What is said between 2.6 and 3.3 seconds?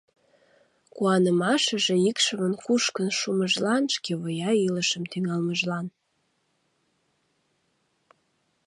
кушкын